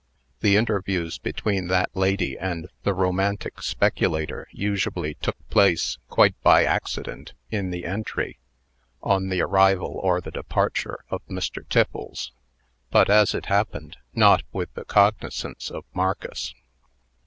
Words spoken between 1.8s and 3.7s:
lady and the romantic